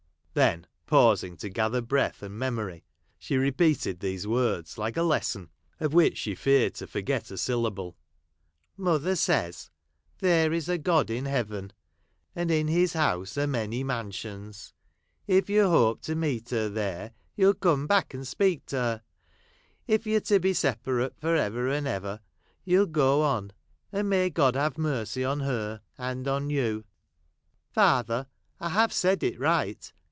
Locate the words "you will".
17.35-17.53